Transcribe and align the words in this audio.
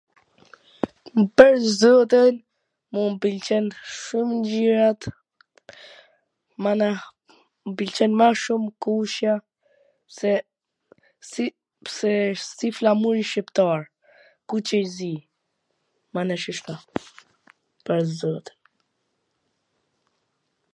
Pwr 1.39 1.55
zotin, 1.79 2.35
mu 2.95 3.01
m 3.15 3.17
pwlqejn 3.23 3.65
shum 4.03 4.29
ngjyrat, 4.39 5.01
mana, 6.67 6.87
mw 7.69 7.73
pwlqen 7.81 8.11
ma 8.21 8.29
shum 8.43 8.63
e 8.69 8.73
kuqja, 8.85 9.33
se 10.19 10.31
si 11.31 11.45
pse 11.89 12.11
wsht 12.37 12.51
si 12.65 12.71
flamuri 12.77 13.23
shqiptar, 13.33 13.79
kuq 14.53 14.67
i 14.79 14.79
zi, 14.95 15.11
mana, 16.17 16.35
shishto, 16.45 16.75
pash 17.85 18.09
zotin. 18.23 18.57